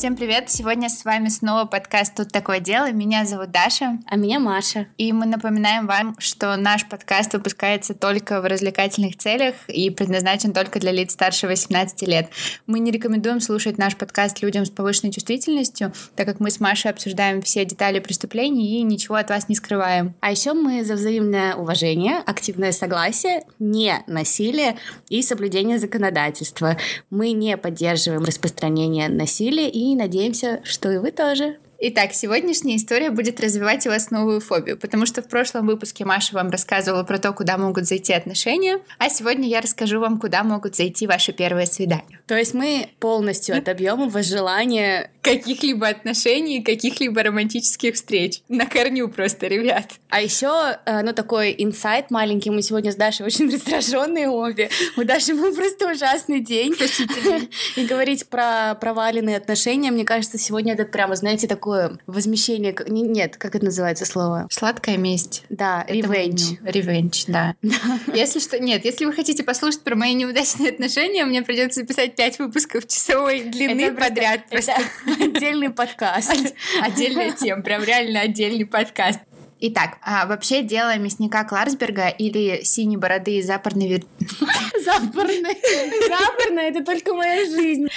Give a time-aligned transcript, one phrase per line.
[0.00, 0.48] Всем привет!
[0.48, 2.90] Сегодня с вами снова подкаст «Тут такое дело».
[2.90, 3.98] Меня зовут Даша.
[4.06, 4.86] А меня Маша.
[4.96, 10.80] И мы напоминаем вам, что наш подкаст выпускается только в развлекательных целях и предназначен только
[10.80, 12.30] для лиц старше 18 лет.
[12.66, 16.90] Мы не рекомендуем слушать наш подкаст людям с повышенной чувствительностью, так как мы с Машей
[16.90, 20.14] обсуждаем все детали преступлений и ничего от вас не скрываем.
[20.20, 24.78] А еще мы за взаимное уважение, активное согласие, не насилие
[25.10, 26.78] и соблюдение законодательства.
[27.10, 31.56] Мы не поддерживаем распространение насилия и надеемся, что и вы тоже.
[31.82, 36.34] Итак, сегодняшняя история будет развивать у вас новую фобию, потому что в прошлом выпуске Маша
[36.34, 40.76] вам рассказывала про то, куда могут зайти отношения, а сегодня я расскажу вам, куда могут
[40.76, 42.20] зайти ваши первые свидания.
[42.26, 48.42] То есть мы полностью отобьем у вас желание каких-либо отношений, каких-либо романтических встреч.
[48.48, 49.92] На корню просто, ребят.
[50.10, 52.50] А еще, э, ну, такой инсайт маленький.
[52.50, 54.70] Мы сегодня с Дашей очень раздраженные обе.
[54.96, 56.74] У Даши был просто ужасный день.
[57.76, 62.74] И говорить про проваленные отношения, мне кажется, сегодня это прямо, знаете, такой такое возмещение...
[62.88, 64.48] Нет, как это называется слово?
[64.50, 65.44] Сладкая месть.
[65.48, 66.58] Да, ревенч.
[66.64, 67.54] Ревенч, да.
[68.12, 68.58] Если что...
[68.58, 73.42] Нет, если вы хотите послушать про мои неудачные отношения, мне придется писать пять выпусков часовой
[73.44, 74.48] длины подряд.
[74.50, 74.74] Просто
[75.20, 76.54] отдельный подкаст.
[76.82, 79.20] Отдельная тема, прям реально отдельный подкаст.
[79.62, 84.02] Итак, а вообще дело мясника Кларсберга или синей бороды из западной.
[84.82, 85.56] Западной?
[86.08, 87.88] Западная— это только моя жизнь.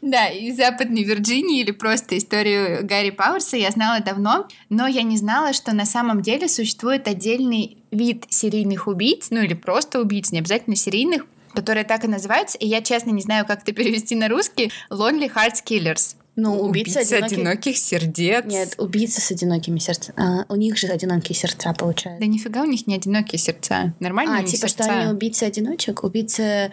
[0.00, 5.16] Да, из западной Вирджинии или просто историю Гарри Пауэрса я знала давно, но я не
[5.16, 10.40] знала, что на самом деле существует отдельный вид серийных убийц, ну или просто убийц, не
[10.40, 14.28] обязательно серийных, которые так и называются, и я честно не знаю, как это перевести на
[14.28, 16.16] русский, Lonely Hearts Killers.
[16.34, 17.38] Ну, убийца, убийца одиноких...
[17.38, 18.44] одиноких сердец.
[18.46, 20.18] Нет, убийца с одинокими сердцами.
[20.18, 22.20] А, у них же одинокие сердца, получается.
[22.20, 23.92] Да нифига у них не одинокие сердца.
[24.00, 24.84] Нормально А, типа, сердца.
[24.84, 26.04] что они убийцы-одиночек?
[26.04, 26.72] Убийцы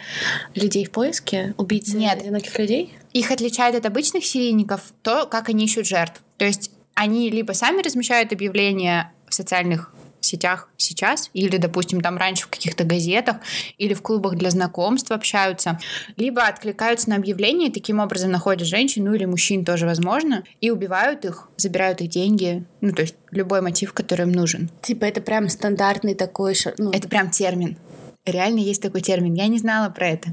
[0.55, 1.53] людей в поиске?
[1.57, 2.21] Убийцы Нет.
[2.21, 2.93] одиноких людей?
[3.11, 6.21] Их отличает от обычных серийников то, как они ищут жертв.
[6.37, 12.45] То есть они либо сами размещают объявления в социальных сетях сейчас, или, допустим, там раньше
[12.45, 13.37] в каких-то газетах,
[13.77, 15.80] или в клубах для знакомств общаются,
[16.17, 20.71] либо откликаются на объявления и таким образом находят женщин, ну или мужчин тоже возможно, и
[20.71, 24.69] убивают их, забирают их деньги, ну то есть любой мотив, который им нужен.
[24.81, 26.55] Типа это прям стандартный такой...
[26.77, 26.91] Ну...
[26.91, 27.77] Это прям термин.
[28.25, 29.33] Реально есть такой термин.
[29.33, 30.30] Я не знала про это.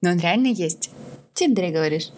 [0.00, 0.90] Но он реально есть.
[1.32, 2.10] В Тиндере говоришь?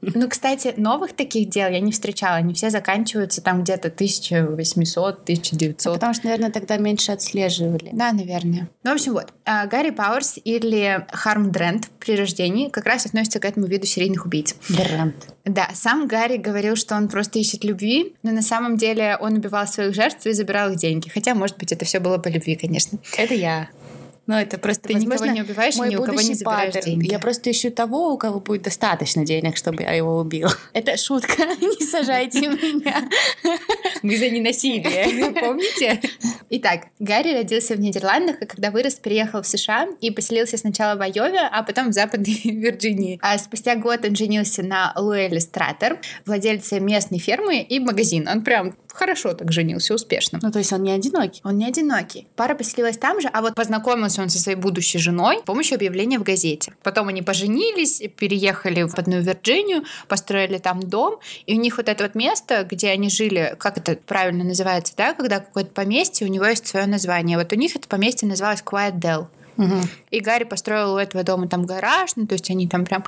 [0.00, 2.36] Ну, кстати, новых таких дел я не встречала.
[2.36, 5.86] Они все заканчиваются там где-то 1800, 1900.
[5.86, 7.90] Ну, потому что, наверное, тогда меньше отслеживали.
[7.92, 8.68] Да, наверное.
[8.82, 9.32] Ну, в общем, вот.
[9.44, 14.26] А, Гарри Пауэрс или Харм Дрент при рождении как раз относится к этому виду серийных
[14.26, 14.54] убийц.
[14.68, 15.14] Дрент.
[15.44, 19.66] Да, сам Гарри говорил, что он просто ищет любви, но на самом деле он убивал
[19.66, 21.08] своих жертв и забирал их деньги.
[21.08, 22.98] Хотя, может быть, это все было по любви, конечно.
[23.16, 23.68] Это я.
[24.32, 27.10] Ну, это просто, Ты возможно, никого не убиваешь мой ни у кого не забираешь деньги.
[27.10, 30.48] Я просто ищу того, у кого будет достаточно денег, чтобы я его убил.
[30.72, 33.10] Это шутка, не сажайте меня.
[34.02, 36.00] Мы за ненасилие, помните?
[36.48, 41.02] Итак, Гарри родился в Нидерландах, и когда вырос, переехал в США и поселился сначала в
[41.02, 43.18] Айове, а потом в Западной Вирджинии.
[43.20, 48.32] А спустя год он женился на Луэле Стратер, владельце местной фермы и магазина.
[48.32, 50.38] Он прям хорошо так женился, успешно.
[50.42, 51.40] Ну, то есть он не одинокий?
[51.44, 52.26] Он не одинокий.
[52.36, 56.18] Пара поселилась там же, а вот познакомился он со своей будущей женой с помощью объявления
[56.18, 56.72] в газете.
[56.82, 62.04] Потом они поженились, переехали в одну Вирджинию, построили там дом, и у них вот это
[62.04, 66.46] вот место, где они жили, как это правильно называется, да, когда какое-то поместье, у него
[66.46, 67.38] есть свое название.
[67.38, 69.26] Вот у них это поместье называлось Quiet Dell.
[69.56, 69.80] Угу.
[70.10, 73.04] И Гарри построил у этого дома там гараж, ну, то есть они там прям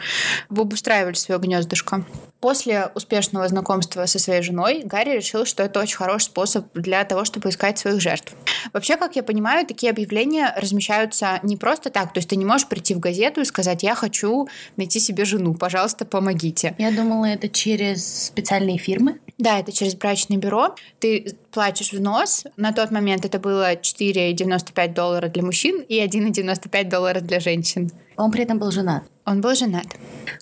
[0.50, 2.04] обустраивали свое гнездышко.
[2.40, 7.24] После успешного знакомства со своей женой Гарри решил, что это очень хороший способ для того,
[7.24, 8.34] чтобы искать своих жертв.
[8.72, 12.12] Вообще, как я понимаю, такие объявления размещаются не просто так.
[12.12, 15.54] То есть ты не можешь прийти в газету и сказать, я хочу найти себе жену,
[15.54, 16.74] пожалуйста, помогите.
[16.78, 19.18] Я думала, это через специальные фирмы.
[19.38, 20.74] Да, это через брачное бюро.
[21.00, 22.44] Ты платишь взнос.
[22.56, 27.90] На тот момент это было 4,95 доллара для мужчин и 1,95 доллара для женщин.
[28.16, 29.02] Он при этом был женат.
[29.26, 29.86] Он был женат.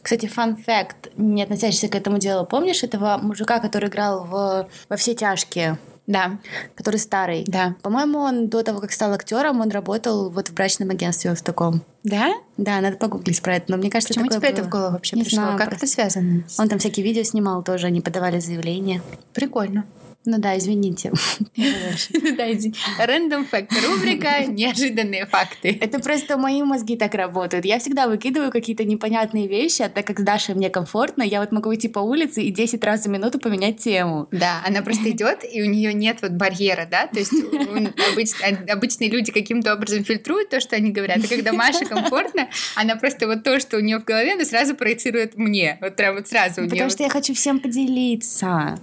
[0.02, 2.44] Кстати, фан факт, не относящийся к этому делу.
[2.44, 5.78] Помнишь этого мужика, который играл в «Во все тяжкие»?
[6.06, 6.38] Да.
[6.74, 7.44] Который старый.
[7.46, 7.76] Да.
[7.82, 11.82] По-моему, он до того, как стал актером, он работал вот в брачном агентстве в таком.
[12.02, 12.32] Да?
[12.56, 13.66] Да, надо погуглить про это.
[13.70, 14.48] Но мне кажется, Почему тебе было.
[14.50, 15.42] это в голову вообще Не пришло?
[15.42, 15.86] знаю, как просто.
[15.86, 16.44] это связано?
[16.58, 19.00] Он там всякие видео снимал тоже, они подавали заявления.
[19.32, 19.84] Прикольно.
[20.24, 21.12] Ну да, извините.
[22.36, 23.70] Да, Random fact.
[23.84, 25.76] Рубрика «Неожиданные факты».
[25.80, 27.64] Это просто мои мозги так работают.
[27.64, 31.52] Я всегда выкидываю какие-то непонятные вещи, а так как с Дашей мне комфортно, я вот
[31.52, 34.28] могу идти по улице и 10 раз за минуту поменять тему.
[34.30, 37.32] Да, она просто идет, и у нее нет вот барьера, да, то есть
[38.68, 43.26] обычные люди каким-то образом фильтруют то, что они говорят, и когда Маше комфортно, она просто
[43.26, 46.60] вот то, что у нее в голове, она сразу проецирует мне, вот прям вот сразу
[46.60, 46.70] у нее.
[46.70, 48.78] Потому что я хочу всем поделиться.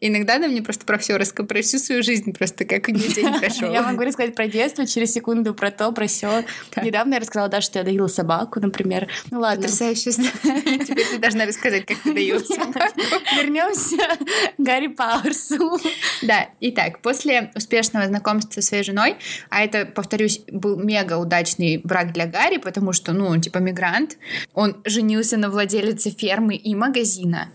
[0.00, 3.08] Иногда она мне просто про все рассказывает, про всю свою жизнь просто, как у нее
[3.08, 3.72] день прошел.
[3.72, 6.44] Я могу рассказать про детство через секунду, про то, про все.
[6.80, 9.08] Недавно я рассказала даже, что я доила собаку, например.
[9.30, 9.62] Ну ладно.
[9.62, 10.12] Потрясающе.
[10.12, 12.94] Теперь ты должна рассказать, как ты доила собаку.
[13.36, 15.78] Вернемся к Гарри Пауэрсу.
[16.22, 19.16] Да, итак, после успешного знакомства со своей женой,
[19.50, 24.16] а это, повторюсь, был мега удачный брак для Гарри, потому что, ну, он типа мигрант,
[24.54, 27.50] он женился на владелице фермы и магазина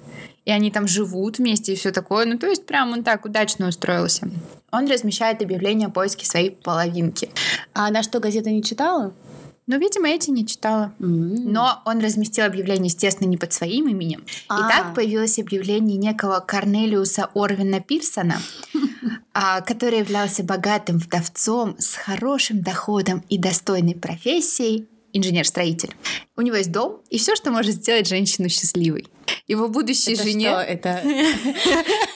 [0.45, 2.25] и они там живут вместе и все такое.
[2.25, 4.29] Ну, то есть прям он так удачно устроился.
[4.71, 7.29] Он размещает объявление о поиске своей половинки.
[7.73, 9.13] А она что, газеты не читала?
[9.65, 10.93] Ну, видимо, эти не читала.
[10.99, 11.43] Mm-hmm.
[11.45, 14.25] Но он разместил объявление, естественно, не под своим именем.
[14.49, 14.59] А-а-а.
[14.59, 18.41] И так появилось объявление некого Корнелиуса Орвина Пирсона,
[19.33, 25.91] а, который являлся богатым вдовцом с хорошим доходом и достойной профессией, инженер-строитель.
[26.35, 29.07] У него есть дом и все, что может сделать женщину счастливой.
[29.47, 30.49] Его будущей это жене...
[30.49, 30.59] Что?
[30.59, 31.03] Это...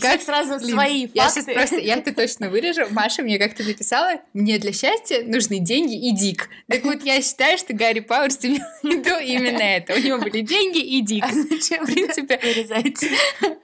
[0.00, 1.54] Как сразу свои факты.
[1.54, 2.86] просто, я это точно вырежу.
[2.90, 6.48] Маша мне как-то написала, мне для счастья нужны деньги и дик.
[6.68, 9.94] Так вот, я считаю, что Гарри Пауэрс имел в виду именно это.
[9.94, 11.24] У него были деньги и дик.
[11.24, 13.04] А зачем, в принципе, вырезать?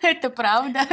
[0.03, 0.87] Это правда.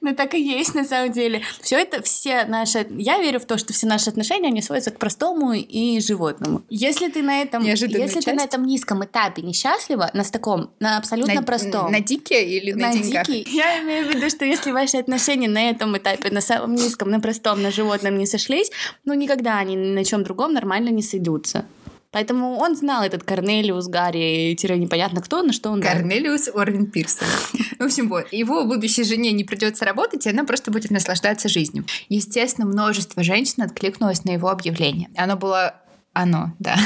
[0.00, 1.42] Ну, так и есть, на самом деле.
[1.60, 2.86] Все это, все наши...
[2.90, 6.62] Я верю в то, что все наши отношения, они сводятся к простому и животному.
[6.68, 7.62] Если ты на этом...
[7.62, 8.24] Если часть.
[8.24, 11.92] ты на этом низком этапе несчастлива, на таком, на абсолютно на, простом.
[11.92, 13.26] На дике или на, на деньгах?
[13.26, 13.56] Дикий.
[13.62, 17.20] Я имею в виду, что если ваши отношения на этом этапе, на самом низком, на
[17.20, 18.72] простом, на животном не сошлись,
[19.04, 21.66] ну никогда они ни на чем другом нормально не сойдутся.
[22.10, 25.80] Поэтому он знал этот Корнелиус, Гарри, тире непонятно кто, на что он...
[25.80, 27.26] Корнелиус Орвин Пирсон.
[27.78, 31.86] В общем, вот, его будущей жене не придется работать, и она просто будет наслаждаться жизнью.
[32.08, 35.08] Естественно, множество женщин откликнулось на его объявление.
[35.16, 35.76] Оно было...
[36.12, 36.76] Оно, да.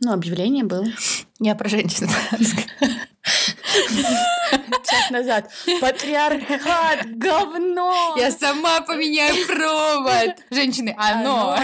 [0.00, 0.84] Ну, объявление было.
[1.40, 2.08] Я про женщин
[4.82, 5.50] Час назад.
[5.80, 8.14] Патриархат, говно!
[8.16, 10.36] Я сама поменяю провод!
[10.50, 11.58] Женщины, оно!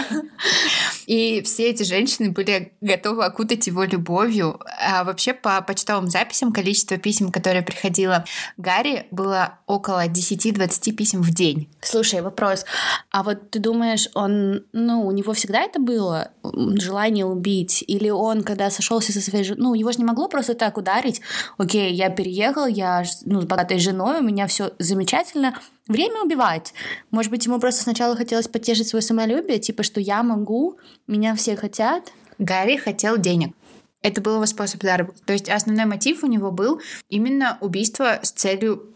[1.07, 4.59] И все эти женщины были готовы окутать его любовью.
[4.79, 8.23] А вообще, по почтовым записям, количество писем, которые приходило
[8.57, 11.69] Гарри, было около 10-20 писем в день.
[11.81, 12.65] Слушай, вопрос.
[13.11, 17.83] А вот ты думаешь, он, ну, у него всегда это было желание убить?
[17.87, 21.21] Или он, когда сошелся со своей женой, ну, его же не могло просто так ударить?
[21.57, 25.59] Окей, я переехал, я ну, с богатой женой, у меня все замечательно.
[25.87, 26.73] Время убивать.
[27.09, 30.77] Может быть, ему просто сначала хотелось потешить свое самолюбие, типа, что я могу,
[31.07, 32.11] меня все хотят.
[32.37, 33.55] Гарри хотел денег.
[34.01, 35.21] Это был его способ заработка.
[35.25, 38.90] То есть основной мотив у него был именно убийство с целью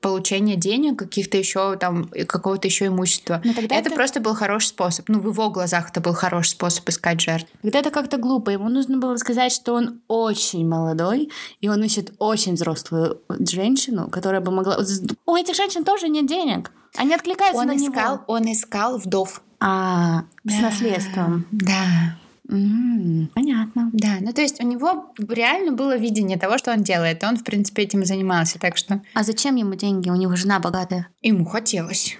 [0.00, 3.40] получения денег, каких-то еще там, какого-то еще имущества.
[3.44, 5.08] Но тогда это, это просто был хороший способ.
[5.08, 7.50] Ну, в его глазах это был хороший способ искать жертв.
[7.62, 8.50] Тогда это как-то глупо.
[8.50, 11.30] Ему нужно было сказать, что он очень молодой,
[11.60, 14.78] и он ищет очень взрослую женщину, которая бы могла...
[15.26, 16.70] У этих женщин тоже нет денег.
[16.96, 18.24] Они откликаются он на искал, него.
[18.26, 19.42] Он искал вдов.
[19.60, 20.54] А, да.
[20.54, 21.46] с наследством.
[21.50, 22.16] Да.
[22.48, 23.90] Mm, понятно.
[23.92, 27.22] Да, ну то есть у него реально было видение того, что он делает.
[27.24, 29.02] Он, в принципе, этим и занимался, так что...
[29.14, 30.08] А зачем ему деньги?
[30.08, 31.08] У него жена богатая.
[31.22, 32.16] Ему хотелось.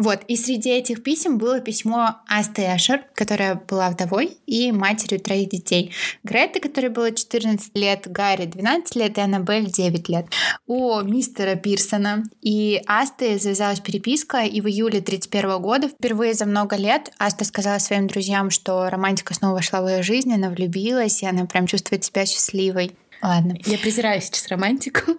[0.00, 5.50] Вот, и среди этих писем было письмо Асты Эшер, которая была вдовой и матерью троих
[5.50, 5.92] детей.
[6.24, 10.24] Греты, которой было 14 лет, Гарри 12 лет и Аннабель 9 лет.
[10.66, 16.76] У мистера Пирсона и Асты завязалась переписка, и в июле 31 года, впервые за много
[16.76, 21.26] лет, Аста сказала своим друзьям, что романтика снова вошла в ее жизнь, она влюбилась, и
[21.26, 22.92] она прям чувствует себя счастливой.
[23.20, 23.54] Ладно.
[23.66, 25.12] Я презираю сейчас романтику.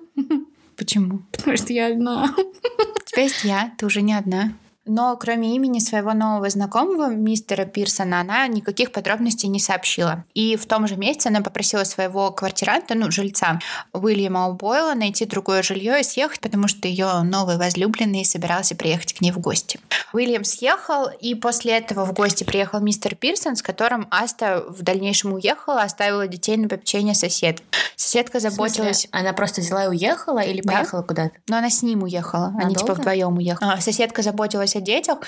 [0.76, 1.20] Почему?
[1.32, 2.34] Потому что я одна.
[2.36, 4.54] У тебя есть я, ты уже не одна.
[4.94, 10.26] Но кроме имени своего нового знакомого, мистера Пирсона, она никаких подробностей не сообщила.
[10.34, 13.62] И в том же месяце она попросила своего квартиранта, ну, жильца
[13.94, 19.22] Уильяма Убойла найти другое жилье и съехать, потому что ее новый возлюбленный собирался приехать к
[19.22, 19.80] ней в гости.
[20.12, 25.32] Уильям съехал, и после этого в гости приехал мистер Пирсон, с которым Аста в дальнейшем
[25.32, 27.64] уехала, оставила детей на попечение сосед.
[27.96, 29.08] Соседка заботилась...
[29.12, 30.74] Она просто взяла и уехала или да?
[30.74, 31.32] поехала куда-то?
[31.48, 32.48] Но она с ним уехала.
[32.48, 32.66] Надолго?
[32.66, 33.72] Они типа вдвоем уехали.
[33.72, 35.20] А, соседка заботилась о детях.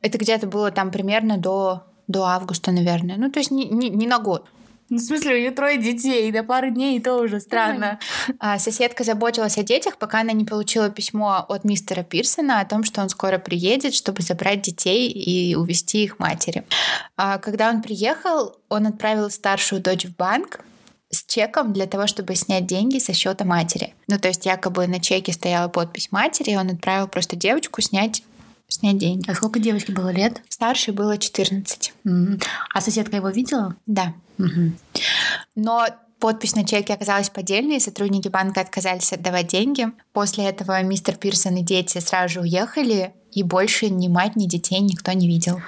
[0.00, 3.16] Это где-то было там примерно до, до августа, наверное.
[3.16, 4.46] Ну, то есть не, не, не на год.
[4.90, 7.98] Ну, в смысле, у нее трое детей, до пары дней, и то уже странно.
[8.38, 12.84] А, соседка заботилась о детях, пока она не получила письмо от мистера Пирсона о том,
[12.84, 16.64] что он скоро приедет, чтобы забрать детей и увезти их матери.
[17.16, 20.60] А, когда он приехал, он отправил старшую дочь в банк,
[21.10, 23.94] с чеком для того, чтобы снять деньги со счета матери.
[24.08, 28.22] Ну, то есть якобы на чеке стояла подпись матери, и он отправил просто девочку снять
[28.78, 29.28] снять деньги.
[29.30, 30.42] А сколько девочке было лет?
[30.48, 31.92] Старшей было 14.
[32.04, 32.40] Мгм.
[32.72, 33.76] А соседка его видела?
[33.86, 34.14] Да.
[34.38, 34.76] Мгм.
[35.54, 35.86] Но
[36.18, 39.88] подпись на чеке оказалась поддельной, и сотрудники банка отказались отдавать деньги.
[40.12, 44.80] После этого мистер Пирсон и дети сразу же уехали, и больше ни мать, ни детей
[44.80, 45.60] никто не видел.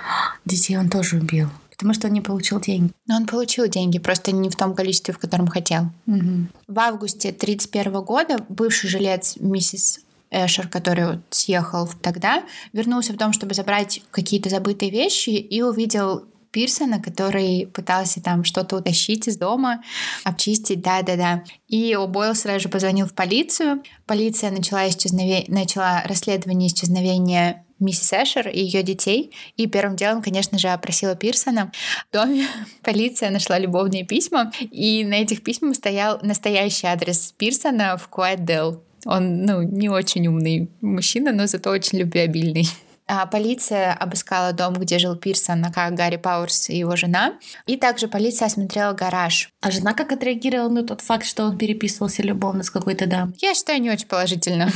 [0.44, 1.48] Детей он тоже убил.
[1.70, 2.92] Потому что он не получил деньги.
[3.06, 5.90] Но он получил деньги, просто не в том количестве, в котором хотел.
[6.06, 13.32] В августе 1931 года бывший жилец миссис Эшер, который вот съехал тогда, вернулся в дом,
[13.32, 19.82] чтобы забрать какие-то забытые вещи и увидел Пирсона, который пытался там что-то утащить из дома,
[20.24, 21.44] обчистить, да-да-да.
[21.68, 23.82] И Бойл сразу же позвонил в полицию.
[24.06, 25.44] Полиция начала, исчезнове...
[25.48, 29.32] начала расследование исчезновения миссис Эшер и ее детей.
[29.56, 31.72] И первым делом, конечно же, опросила Пирсона.
[32.08, 32.46] В доме
[32.82, 38.82] полиция нашла любовные письма, и на этих письмах стоял настоящий адрес Пирсона в Куайдел.
[39.04, 42.66] Он, ну, не очень умный мужчина, но зато очень любвеобильный.
[43.12, 47.34] А полиция обыскала дом, где жил Пирсон, как Гарри Пауэрс и его жена.
[47.66, 49.50] И также полиция осмотрела гараж.
[49.60, 53.34] А жена как отреагировала на тот факт, что он переписывался любовно с какой-то дамой?
[53.38, 54.70] Я считаю, не очень положительно.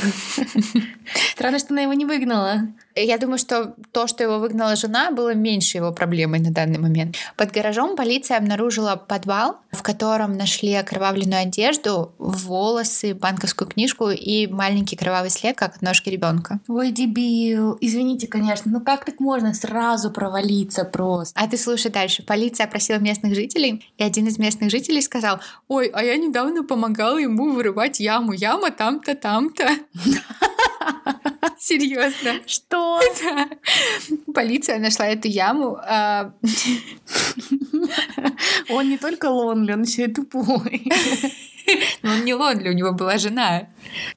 [1.32, 2.62] Странно, что она его не выгнала.
[2.96, 7.16] Я думаю, что то, что его выгнала жена, было меньше его проблемой на данный момент.
[7.36, 14.96] Под гаражом полиция обнаружила подвал, в котором нашли окровавленную одежду, волосы, банковскую книжку и маленький
[14.96, 16.60] кровавый след, как от ножки ребенка.
[16.68, 17.76] Ой, дебил.
[17.80, 21.38] Извините, конечно, но как так можно сразу провалиться просто?
[21.40, 22.22] А ты слушай дальше.
[22.22, 27.18] Полиция опросила местных жителей, и один из местных жителей сказал, ой, а я недавно помогала
[27.18, 28.32] ему вырывать яму.
[28.32, 29.68] Яма там-то, там-то.
[31.58, 32.40] Серьезно.
[32.46, 33.00] Что?
[33.22, 33.48] Да.
[34.34, 35.78] Полиция нашла эту яму.
[35.82, 36.32] а,
[38.68, 40.86] Он не только лонли, он еще и тупой.
[42.02, 43.68] Но он не Лонли, у него была жена.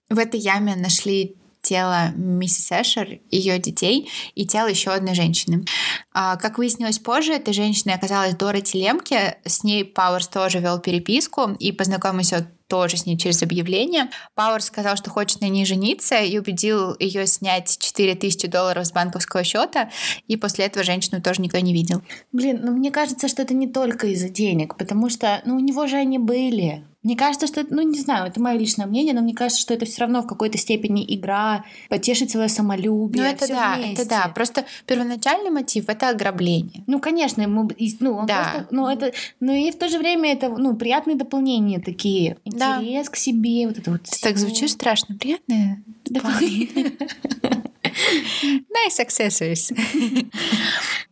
[0.09, 1.35] В этой яме нашли
[1.67, 5.65] тело миссис Эшер, ее детей и тело еще одной женщины.
[6.13, 9.37] А, Как выяснилось позже, этой женщиной оказалась Дороти Лемке.
[9.43, 14.09] С ней Пауэрс тоже вел переписку и познакомился тоже с ней через объявление.
[14.35, 19.43] Пауэрс сказал, что хочет на ней жениться и убедил ее снять 4000 долларов с банковского
[19.43, 19.89] счета.
[20.27, 22.01] И после этого женщину тоже никто не видел.
[22.31, 25.87] Блин, ну мне кажется, что это не только из-за денег, потому что, ну, у него
[25.87, 26.85] же они были.
[27.03, 29.73] Мне кажется, что, это, ну, не знаю, это мое личное мнение, но мне кажется, что
[29.73, 33.23] это все равно в какой-то степени игра, потешить свое самолюбие.
[33.23, 33.93] Ну, это да, вместе.
[34.01, 34.31] это да.
[34.33, 36.83] Просто первоначальный мотив— это ограбление.
[36.87, 38.43] Ну, конечно, ему, ну, он Да.
[38.43, 42.37] просто, ну, это, но и в то же время это, ну, приятные дополнения такие.
[42.45, 42.77] Да.
[42.81, 44.03] Интерес к себе, вот это вот.
[44.03, 45.15] Ты так звучишь страшно.
[45.15, 46.93] Приятное дополнение.
[48.43, 49.71] Nice accessories.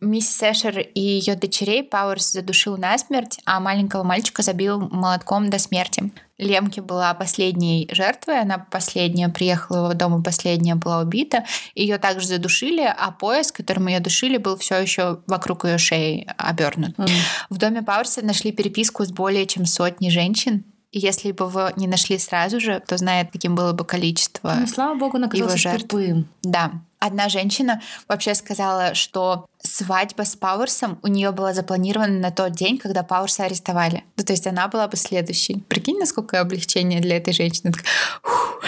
[0.00, 6.12] Миссис Эшер и ее дочерей Пауэрс задушил насмерть, а маленького мальчика забил молотком до смерти.
[6.38, 11.44] Лемке была последней жертвой, она последняя приехала в его дом и последняя была убита.
[11.74, 16.96] Ее также задушили, а пояс, которым ее душили, был все еще вокруг ее шеи обернут.
[16.98, 17.08] Мгм.
[17.48, 20.64] В доме Пауэрса нашли переписку с более чем сотней женщин.
[20.96, 24.54] И если бы его не нашли сразу же, кто знает, каким было бы количество.
[24.58, 25.88] Ну, слава богу, он оказался жертв.
[25.88, 26.26] тупым.
[26.42, 26.72] Да.
[27.00, 32.78] Одна женщина вообще сказала, что свадьба с Пауэрсом у нее была запланирована на тот день,
[32.78, 34.04] когда Пауэрса арестовали.
[34.16, 35.56] Ну, то есть она была бы следующей.
[35.68, 37.72] Прикинь, насколько облегчение для этой женщины.
[37.72, 38.62] Такая, «Фух,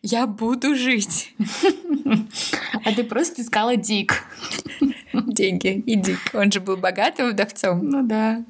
[0.00, 1.34] Я буду жить.
[2.86, 4.24] А ты просто искала дик.
[5.12, 5.82] Деньги.
[5.84, 6.16] Иди.
[6.32, 7.80] Он же был богатым вдовцом.
[7.82, 8.42] Ну да.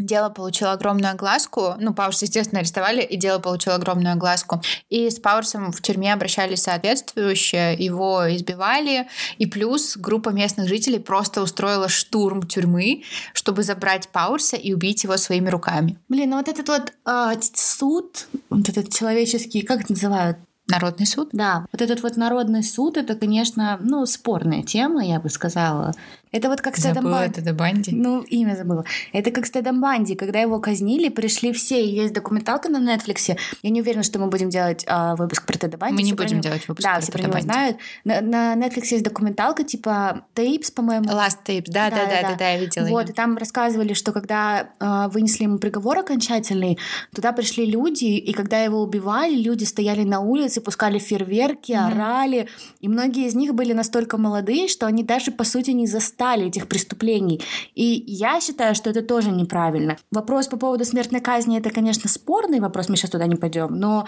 [0.00, 1.74] Дело получило огромную огласку.
[1.78, 4.62] Ну, Пауэрса, естественно, арестовали, и дело получило огромную огласку.
[4.88, 9.06] И с Пауэрсом в тюрьме обращались соответствующе, его избивали.
[9.38, 13.02] И плюс группа местных жителей просто устроила штурм тюрьмы,
[13.34, 15.98] чтобы забрать Пауэрса и убить его своими руками.
[16.08, 20.38] Блин, ну вот этот вот т- суд, вот этот человеческий, как это называют?
[20.70, 21.28] Народный суд?
[21.32, 25.92] Да, вот этот вот народный суд, это, конечно, ну, спорная тема, я бы сказала.
[26.32, 27.90] Это вот как с Тедом Забыла Бан- это банди.
[27.92, 28.84] Ну, имя забыла.
[29.12, 33.36] Это как с Тедом Банди, когда его казнили, пришли все, есть документалка на Netflix.
[33.64, 35.96] Я не уверена, что мы будем делать а, выпуск про Теда Банди.
[35.96, 37.42] Мы не все будем него- делать выпуск Да, про Теда Банди.
[37.46, 37.76] знают.
[38.04, 41.06] На, на Netflix есть документалка типа Тейпс, по-моему.
[41.10, 41.64] Last Tapes.
[41.66, 42.86] Да, да, да, да, да, я видела.
[42.86, 43.10] Вот, её.
[43.10, 46.78] и там рассказывали, что когда э, вынесли ему приговор окончательный,
[47.12, 52.48] туда пришли люди, и когда его убивали, люди стояли на улице, пускали фейерверки, орали,
[52.80, 56.68] и многие из них были настолько молодые, что они даже, по сути, не стали этих
[56.68, 57.40] преступлений.
[57.74, 59.96] И я считаю, что это тоже неправильно.
[60.10, 64.06] Вопрос по поводу смертной казни это, конечно, спорный вопрос, мы сейчас туда не пойдем, но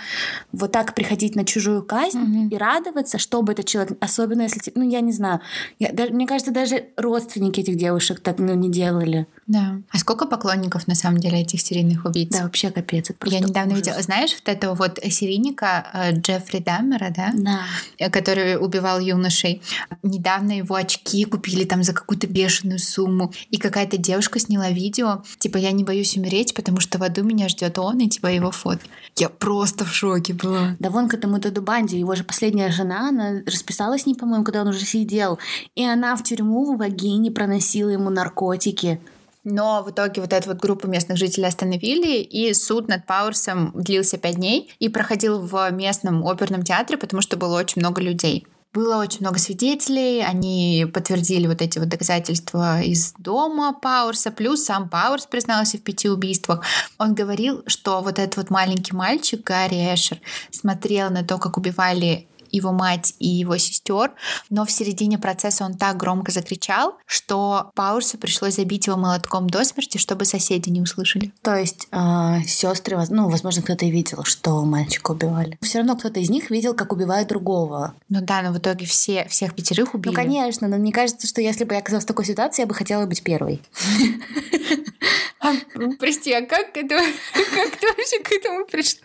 [0.52, 2.49] вот так приходить на чужую казнь mm-hmm.
[2.50, 5.40] и радоваться, чтобы этот человек, особенно если, ну я не знаю,
[5.78, 9.26] я, даже, мне кажется, даже родственники этих девушек так ну, не делали.
[9.47, 9.80] Да.
[9.90, 12.30] А сколько поклонников на самом деле этих серийных убийц?
[12.30, 13.11] Да, вообще капец.
[13.11, 13.87] Это я недавно ужас.
[13.87, 16.12] видела, знаешь, вот этого вот серийника э,
[16.43, 17.31] Джеффри Даммера, да?
[17.35, 17.65] Да.
[17.99, 19.63] Э, который убивал юношей.
[20.03, 23.33] Недавно его очки купили там за какую-то бешеную сумму.
[23.51, 27.49] И какая-то девушка сняла видео, типа, я не боюсь умереть, потому что в аду меня
[27.49, 28.81] ждет он, и типа его фото.
[29.17, 30.77] Я просто в шоке была.
[30.79, 34.63] Да вон к этому Теду Банди, его же последняя жена, она расписалась ним, по-моему, когда
[34.63, 35.39] он уже сидел.
[35.75, 39.01] И она в тюрьму в вагине проносила ему наркотики.
[39.45, 44.17] Но в итоге вот эту вот группу местных жителей остановили, и суд над Пауэрсом длился
[44.17, 48.47] пять дней и проходил в местном оперном театре, потому что было очень много людей.
[48.73, 54.89] Было очень много свидетелей, они подтвердили вот эти вот доказательства из дома Пауэрса, плюс сам
[54.89, 56.65] Пауэрс признался в пяти убийствах.
[56.97, 60.21] Он говорил, что вот этот вот маленький мальчик Гарри Эшер
[60.51, 64.12] смотрел на то, как убивали его мать и его сестер,
[64.50, 69.64] но в середине процесса он так громко закричал, что Паурсу пришлось забить его молотком до
[69.64, 71.32] смерти, чтобы соседи не услышали.
[71.42, 75.59] То есть э, сестры, ну, возможно, кто-то и видел, что мальчика убивали.
[75.62, 77.94] Все равно кто-то из них видел, как убивают другого.
[78.09, 80.12] Ну да, но в итоге все, всех пятерых убили.
[80.12, 82.75] Ну, конечно, но мне кажется, что если бы я оказалась в такой ситуации, я бы
[82.75, 83.62] хотела быть первой.
[85.43, 85.55] А,
[85.99, 86.97] прости, а как это,
[87.35, 89.01] как ты вообще к этому пришла?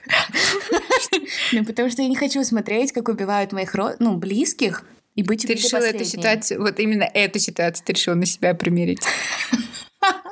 [1.51, 4.83] Ну, потому что я не хочу смотреть, как убивают моих ну, близких,
[5.15, 9.01] и быть Ты решила эту ситуацию, вот именно эту ситуацию ты решила на себя примерить.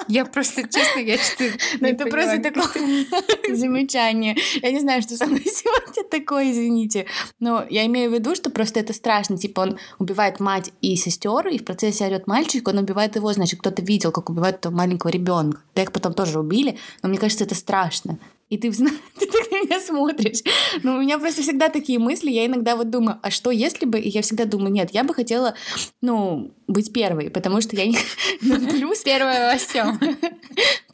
[0.07, 3.05] Я просто, честно, я что-то Ну, это просто такое
[3.55, 4.35] замечание.
[4.61, 7.07] Я не знаю, что со мной сегодня такое, извините.
[7.39, 9.37] Но я имею в виду, что просто это страшно.
[9.37, 13.59] Типа он убивает мать и сестер, и в процессе орет мальчик, он убивает его, значит,
[13.59, 15.61] кто-то видел, как убивают этого маленького ребенка.
[15.73, 18.19] Да их потом тоже убили, но мне кажется, это страшно.
[18.55, 18.71] И ты,
[19.19, 20.41] ты так на меня смотришь.
[20.81, 22.31] Но ну, у меня просто всегда такие мысли.
[22.31, 23.99] Я иногда вот думаю, а что если бы...
[23.99, 25.55] И я всегда думаю, нет, я бы хотела,
[26.01, 27.97] ну, быть первой, потому что я не...
[28.41, 28.99] Ну, плюс...
[28.99, 29.99] Первая во всем.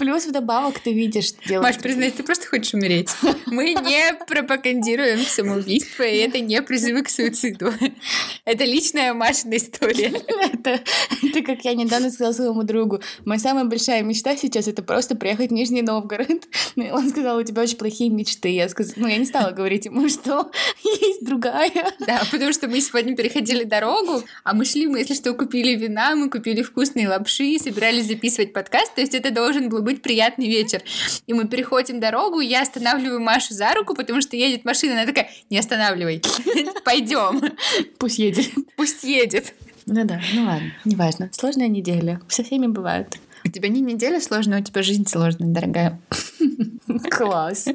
[0.02, 1.34] Плюс вдобавок ты видишь...
[1.48, 3.10] Маш, признай, ты просто хочешь умереть.
[3.46, 7.72] Мы не пропагандируем самоубийство, и это не призывы к суициду.
[8.44, 10.12] Это личная Машина история.
[10.54, 10.80] Это,
[11.22, 13.00] это как я недавно сказала своему другу.
[13.26, 16.48] Моя самая большая мечта сейчас— это просто приехать в Нижний Новгород.
[16.76, 18.50] Ну, он сказал, у тебя очень плохие мечты.
[18.50, 20.50] Я сказала, ну, я не стала говорить ему, что
[20.84, 21.94] есть другая.
[22.00, 26.16] Да, потому что мы сегодня переходили дорогу, а мы шли, мы, если что, купили вина,
[26.16, 30.82] мы купили вкусные лапши, собирались записывать подкаст, то есть это должен был быть приятный вечер.
[31.28, 35.30] И мы переходим дорогу, я останавливаю Машу за руку, потому что едет машина, она такая,
[35.50, 36.22] не останавливай,
[36.86, 37.42] пойдем.
[37.98, 38.52] Пусть едет.
[38.76, 39.54] Пусть едет.
[39.86, 41.30] Ну да, ну ладно, неважно.
[41.34, 42.22] Сложная неделя.
[42.28, 43.18] Со всеми бывает.
[43.44, 46.00] У тебя не неделя сложная, у тебя жизнь сложная, дорогая.
[47.10, 47.68] Класс.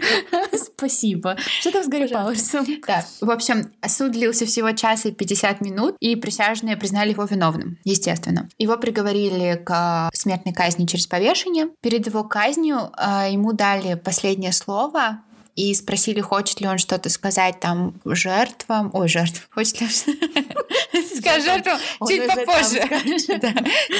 [0.55, 1.37] Спасибо.
[1.61, 2.66] Что там с Гарри Пауэрсом?
[2.87, 3.05] Да.
[3.20, 8.48] В общем, суд длился всего час и 50 минут, и присяжные признали его виновным, естественно.
[8.59, 11.68] Его приговорили к смертной казни через повешение.
[11.81, 15.22] Перед его казнью э, ему дали последнее слово,
[15.57, 18.90] и спросили, хочет ли он что-то сказать там жертвам.
[18.92, 19.42] Ой, жертвам.
[19.51, 19.92] Хочет ли он
[21.16, 22.83] скажет жертвам чуть попозже.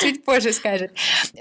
[0.03, 0.93] Чуть позже скажет.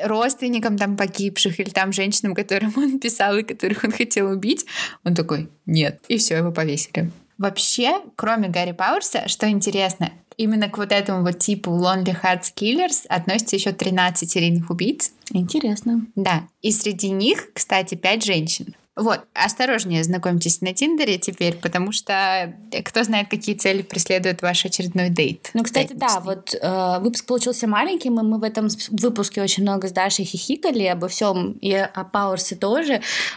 [0.01, 4.65] Родственникам там погибших или там женщинам, которым он писал и которых он хотел убить.
[5.03, 6.01] Он такой, нет.
[6.07, 7.11] И все, его повесили.
[7.37, 13.05] Вообще, кроме Гарри Пауэрса, что интересно, именно к вот этому вот типу Lonely Hearts Killers
[13.09, 15.11] относится еще 13 серийных убийц.
[15.31, 16.05] Интересно.
[16.15, 16.47] Да.
[16.61, 18.75] И среди них, кстати, 5 женщин.
[18.95, 24.65] Вот, осторожнее знакомьтесь на Тиндере теперь, потому что э, кто знает, какие цели преследует ваш
[24.65, 25.49] очередной дейт.
[25.53, 29.89] Ну, кстати, да, вот э, выпуск получился маленьким, и мы в этом выпуске очень много
[29.89, 32.93] с Дашей хихикали обо всем, и о Пауэрсе тоже,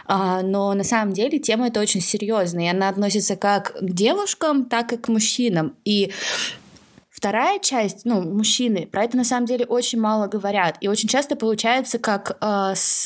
[0.07, 4.63] э, но на самом деле тема это очень серьезная, и она относится как к девушкам,
[4.63, 5.75] так и к мужчинам.
[5.83, 6.13] И
[7.19, 10.77] Вторая часть, ну, мужчины, про это на самом деле очень мало говорят.
[10.79, 13.03] И очень часто получается, как э, с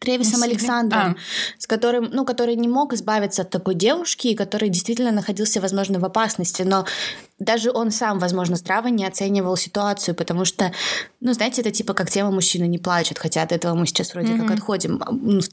[0.00, 0.56] Тревисом Насилие?
[0.56, 1.16] Александром, а.
[1.58, 6.00] с которым, ну, который не мог избавиться от такой девушки, и который действительно находился, возможно,
[6.00, 6.62] в опасности.
[6.62, 6.86] Но
[7.38, 10.72] даже он сам, возможно, здраво не оценивал ситуацию, потому что,
[11.20, 14.32] ну, знаете, это типа как тема «мужчины не плачут», хотя от этого мы сейчас вроде
[14.32, 14.40] mm-hmm.
[14.40, 15.00] как отходим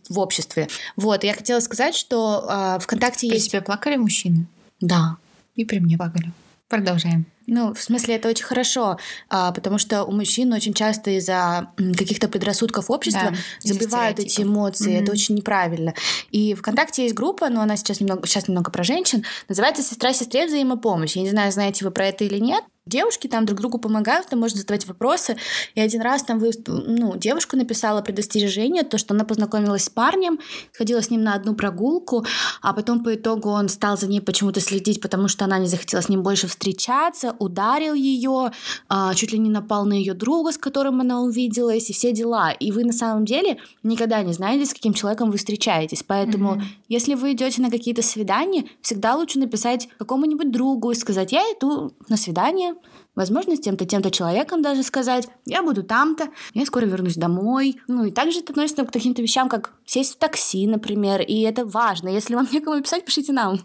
[0.10, 0.68] в обществе.
[0.96, 3.52] Вот, я хотела сказать, что э, ВКонтакте При есть...
[3.52, 4.48] тебе плакали мужчины?
[4.82, 5.18] Да.
[5.54, 6.32] И при мне плакали.
[6.70, 7.28] Продолжаем.
[7.50, 8.98] Ну, в смысле, это очень хорошо,
[9.30, 14.94] а, потому что у мужчин очень часто из-за каких-то предрассудков общества да, забивают эти эмоции.
[14.94, 15.04] Mm-hmm.
[15.04, 15.94] Это очень неправильно.
[16.32, 19.24] И ВКонтакте есть группа, но она сейчас немного, сейчас немного про женщин.
[19.48, 21.16] Называется «Сестра сестре взаимопомощь».
[21.16, 22.64] Я не знаю, знаете вы про это или нет.
[22.90, 25.38] Девушки там друг другу помогают, там можно задавать вопросы.
[25.76, 30.40] И один раз там вы, ну, девушка написала предостережение, то, что она познакомилась с парнем,
[30.74, 32.26] ходила с ним на одну прогулку,
[32.62, 36.02] а потом по итогу он стал за ней почему-то следить, потому что она не захотела
[36.02, 38.52] с ним больше встречаться, ударил ее,
[38.88, 42.52] а, чуть ли не напал на ее друга, с которым она увиделась, и все дела.
[42.52, 46.04] И вы на самом деле никогда не знаете, с каким человеком вы встречаетесь.
[46.04, 46.64] Поэтому, mm-hmm.
[46.90, 51.92] если вы идете на какие-то свидания, всегда лучше написать какому-нибудь другу и сказать, я иду
[52.08, 52.76] на свидание,
[53.16, 57.78] возможно, с тем-то, тем-то человеком даже сказать, я буду там-то, я скоро вернусь домой.
[57.88, 61.66] Ну и также это относится к таким-то вещам, как сесть в такси, например, и это
[61.66, 62.10] важно.
[62.10, 63.60] Если вам некому писать, пишите нам.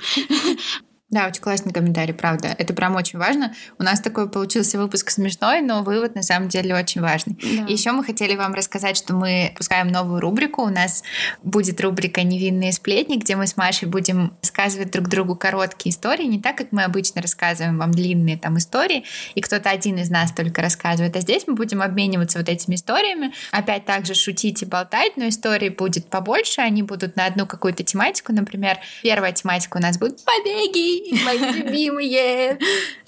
[1.14, 2.56] Да, очень классный комментарий, правда.
[2.58, 3.54] Это прям очень важно.
[3.78, 7.38] У нас такой получился выпуск смешной, но вывод на самом деле очень важный.
[7.40, 7.66] Да.
[7.68, 10.62] И еще мы хотели вам рассказать, что мы пускаем новую рубрику.
[10.62, 11.04] У нас
[11.44, 16.40] будет рубрика «Невинные сплетни», где мы с Машей будем рассказывать друг другу короткие истории, не
[16.40, 19.04] так, как мы обычно рассказываем вам длинные там истории,
[19.36, 21.14] и кто-то один из нас только рассказывает.
[21.14, 23.32] А здесь мы будем обмениваться вот этими историями.
[23.52, 28.32] Опять также шутить и болтать, но истории будет побольше, они будут на одну какую-то тематику.
[28.32, 32.58] Например, первая тематика у нас будет «Побеги!» мои любимые.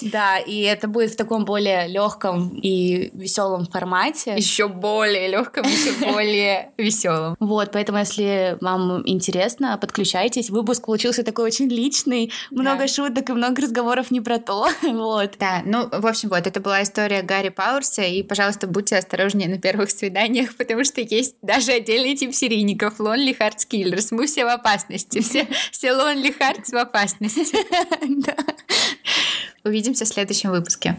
[0.01, 4.35] Да, и это будет в таком более легком и веселом формате.
[4.37, 7.37] Еще более легком, еще более веселом.
[7.41, 10.51] Вот, поэтому, если вам интересно, подключайтесь.
[10.51, 14.69] Выпуск получился такой очень личный, много шуток и много разговоров не про то.
[14.97, 15.33] Вот.
[15.39, 19.59] Да, ну, в общем, вот, это была история Гарри Пауэрса, и, пожалуйста, будьте осторожнее на
[19.59, 24.09] первых свиданиях, потому что есть даже отдельный тип серийников, Lonely Hearts Killers.
[24.11, 27.57] Мы все в опасности, все, все Lonely Hearts в опасности.
[29.65, 30.99] Увидимся в следующем выпуске.